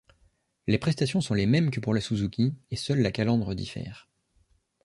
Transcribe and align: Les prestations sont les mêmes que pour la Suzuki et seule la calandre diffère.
Les 0.65 0.79
prestations 0.79 1.21
sont 1.21 1.35
les 1.35 1.45
mêmes 1.45 1.69
que 1.69 1.79
pour 1.79 1.93
la 1.93 2.01
Suzuki 2.01 2.55
et 2.71 2.75
seule 2.75 3.01
la 3.03 3.11
calandre 3.11 3.53
diffère. 3.53 4.09